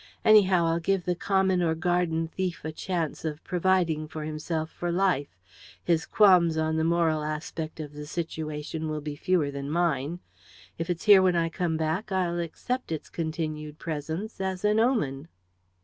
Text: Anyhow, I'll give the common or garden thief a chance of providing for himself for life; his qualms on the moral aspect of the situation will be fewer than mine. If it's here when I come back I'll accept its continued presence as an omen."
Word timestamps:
Anyhow, 0.25 0.65
I'll 0.65 0.79
give 0.79 1.05
the 1.05 1.13
common 1.13 1.61
or 1.61 1.75
garden 1.75 2.27
thief 2.27 2.65
a 2.65 2.71
chance 2.71 3.23
of 3.23 3.43
providing 3.43 4.07
for 4.07 4.23
himself 4.23 4.71
for 4.71 4.91
life; 4.91 5.37
his 5.83 6.07
qualms 6.07 6.57
on 6.57 6.77
the 6.77 6.83
moral 6.83 7.23
aspect 7.23 7.79
of 7.79 7.93
the 7.93 8.07
situation 8.07 8.89
will 8.89 9.01
be 9.01 9.15
fewer 9.15 9.51
than 9.51 9.69
mine. 9.69 10.19
If 10.79 10.89
it's 10.89 11.03
here 11.03 11.21
when 11.21 11.35
I 11.35 11.49
come 11.49 11.77
back 11.77 12.11
I'll 12.11 12.39
accept 12.39 12.91
its 12.91 13.09
continued 13.11 13.77
presence 13.77 14.41
as 14.41 14.65
an 14.65 14.79
omen." 14.79 15.27